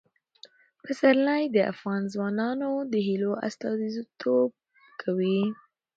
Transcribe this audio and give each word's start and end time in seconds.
پسرلی 0.83 1.43
د 1.51 1.57
افغان 1.73 2.01
ځوانانو 2.13 2.71
د 2.91 2.93
هیلو 3.07 3.31
استازیتوب 3.47 4.51
کوي. 5.01 5.41